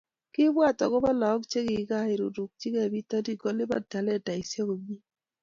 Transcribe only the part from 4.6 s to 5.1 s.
komie